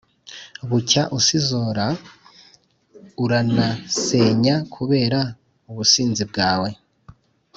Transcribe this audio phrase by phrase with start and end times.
[0.69, 1.85] Bucya usizora
[3.23, 5.19] uranansenya kubera
[5.69, 6.69] ubusinzi bwawe.